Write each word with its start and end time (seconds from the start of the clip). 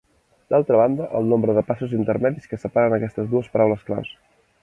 D'altra 0.53 0.77
banda, 0.79 1.09
del 1.11 1.27
nombre 1.33 1.55
de 1.57 1.63
passos 1.67 1.93
intermedis 1.99 2.51
que 2.53 2.59
separen 2.63 2.97
aquestes 2.99 3.31
dues 3.35 3.51
paraules 3.59 3.85
clau. 3.91 4.09